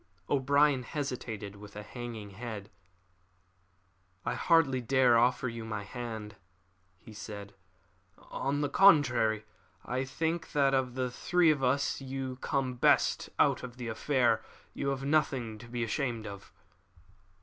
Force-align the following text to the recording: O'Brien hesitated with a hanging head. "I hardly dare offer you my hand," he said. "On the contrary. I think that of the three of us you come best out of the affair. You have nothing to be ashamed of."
O'Brien 0.31 0.81
hesitated 0.81 1.57
with 1.57 1.75
a 1.75 1.83
hanging 1.83 2.31
head. 2.31 2.71
"I 4.25 4.33
hardly 4.33 4.81
dare 4.81 5.15
offer 5.15 5.47
you 5.47 5.63
my 5.63 5.83
hand," 5.83 6.37
he 6.97 7.13
said. 7.13 7.53
"On 8.17 8.61
the 8.61 8.67
contrary. 8.67 9.45
I 9.85 10.03
think 10.05 10.53
that 10.53 10.73
of 10.73 10.95
the 10.95 11.11
three 11.11 11.51
of 11.51 11.63
us 11.63 12.01
you 12.01 12.37
come 12.37 12.77
best 12.77 13.29
out 13.37 13.61
of 13.61 13.77
the 13.77 13.89
affair. 13.89 14.43
You 14.73 14.87
have 14.89 15.03
nothing 15.05 15.59
to 15.59 15.67
be 15.67 15.83
ashamed 15.83 16.25
of." 16.25 16.51